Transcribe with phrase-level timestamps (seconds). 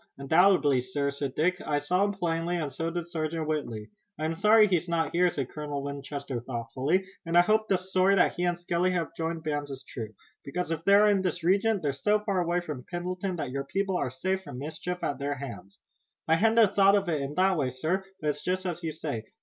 [0.17, 1.61] "Undoubtedly, sir," said Dick.
[1.63, 5.49] "I saw him plainly, and so did Sergeant Whitley." "I'm not sorry he's here," said
[5.49, 9.69] Colonel Winchester thoughtfully, "and I hope the story that he and Skelly have joined bands
[9.69, 10.11] is true,
[10.43, 13.65] because if they are in this region they're so far away from Pendleton that your
[13.65, 15.77] people are safe from mischief at their hands."
[16.27, 19.25] "I hadn't thought of it in that way, sir, but it's just as you say.